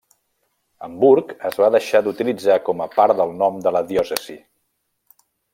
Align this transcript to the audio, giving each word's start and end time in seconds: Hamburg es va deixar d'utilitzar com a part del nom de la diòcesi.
Hamburg 0.85 1.35
es 1.49 1.59
va 1.65 1.69
deixar 1.75 2.01
d'utilitzar 2.09 2.57
com 2.71 2.83
a 2.87 2.89
part 2.97 3.21
del 3.23 3.37
nom 3.43 3.63
de 3.67 3.77
la 3.79 3.85
diòcesi. 3.93 4.39